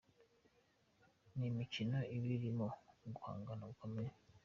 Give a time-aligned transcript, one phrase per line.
[1.35, 2.67] Ni imikino iba irimo
[3.07, 4.11] uguhangana gukomeye.